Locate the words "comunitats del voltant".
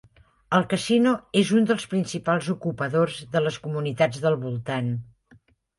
3.69-4.95